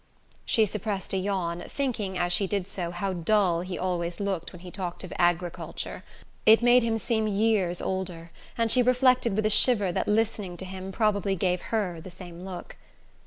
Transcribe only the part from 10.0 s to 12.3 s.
listening to him probably gave her the